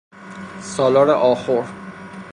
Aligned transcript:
سالار 0.61 1.09
آخور 1.09 1.65